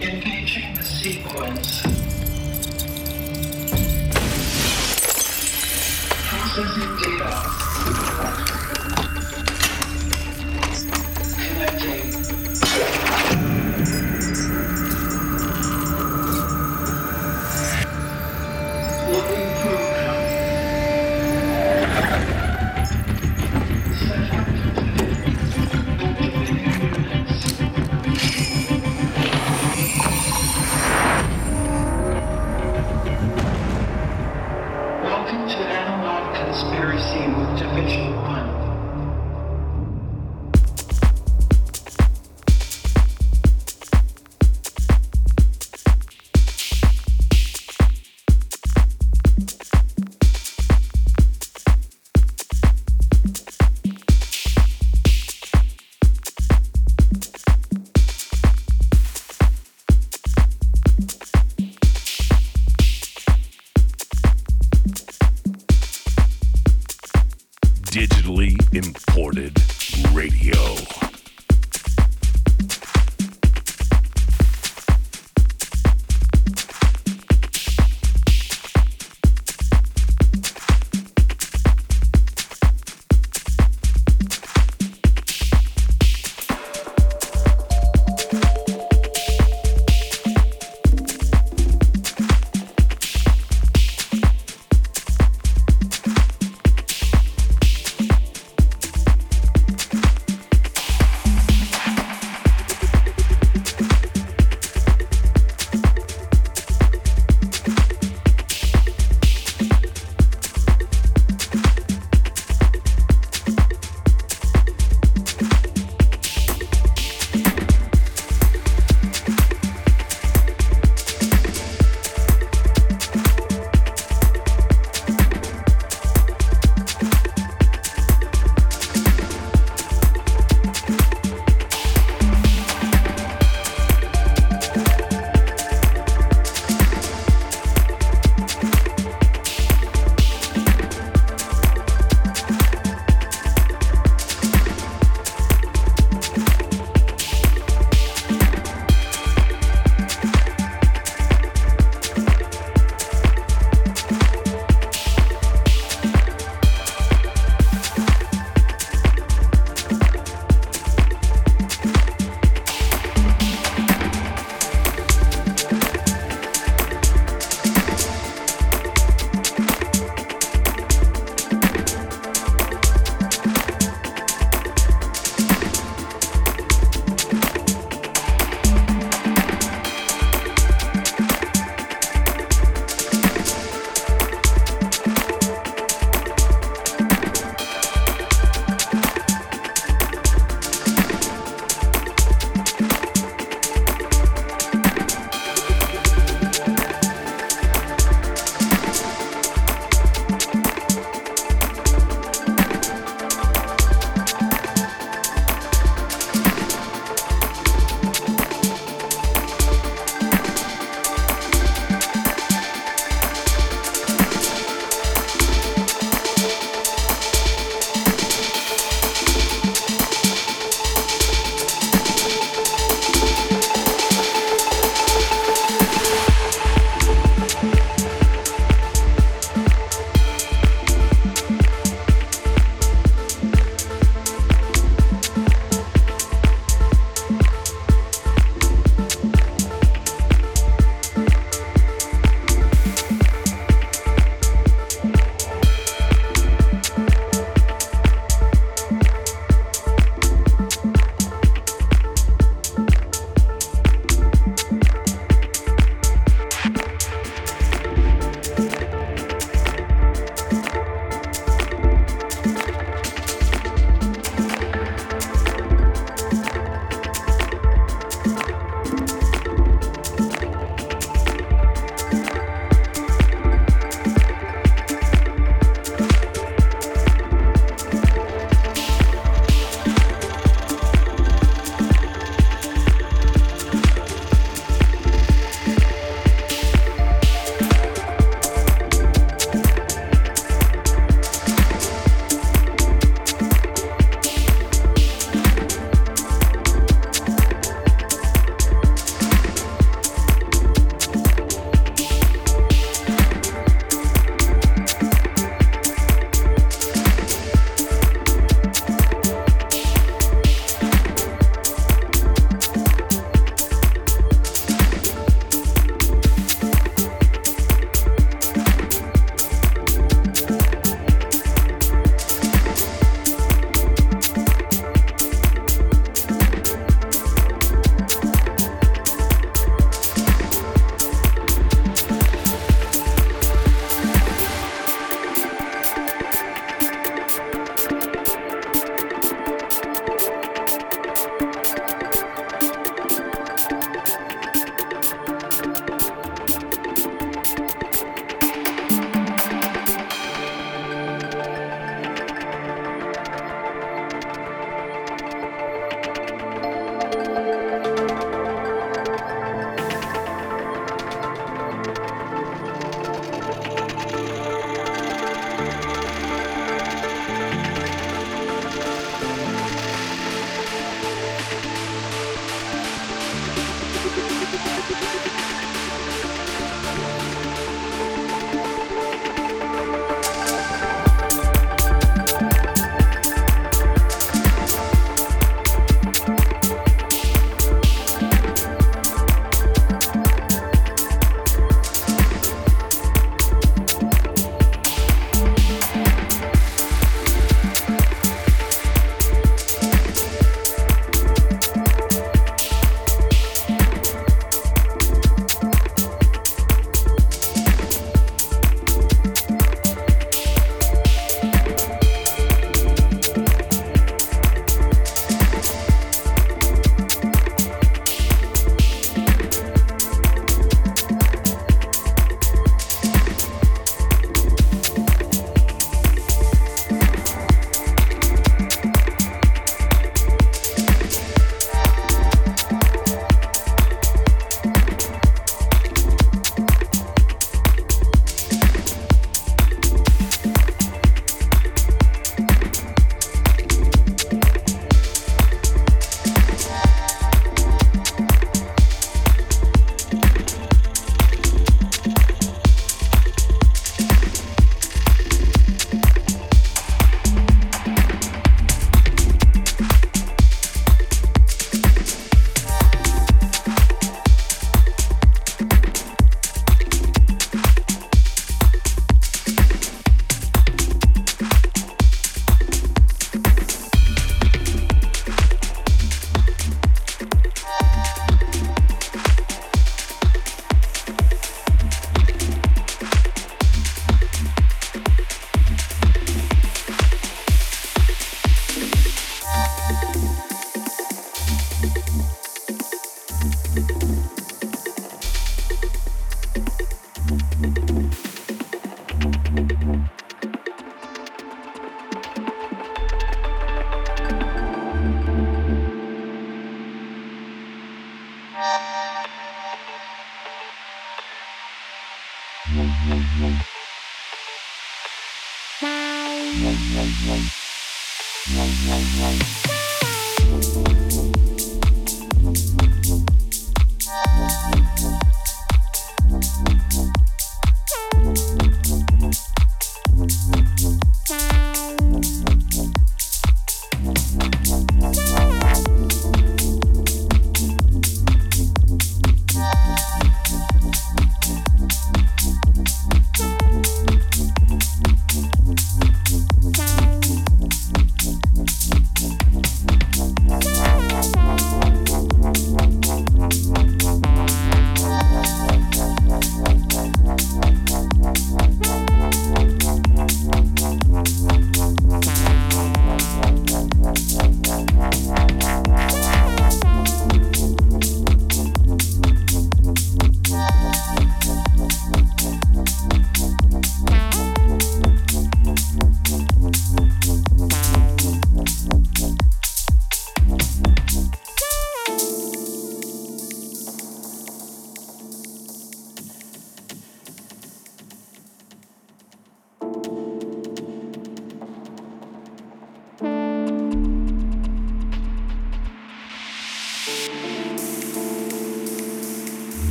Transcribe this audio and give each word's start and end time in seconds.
Engaging 0.00 0.74
the 0.74 0.82
sequence. 0.82 1.82
Processing 6.28 6.96
data. 6.98 7.65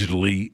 Digitally. 0.00 0.49